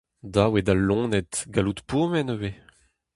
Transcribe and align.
Dav 0.33 0.51
eo 0.57 0.65
d'al 0.65 0.81
loened 0.87 1.33
gallout 1.53 1.79
pourmen 1.89 2.33
ivez. 2.35 2.57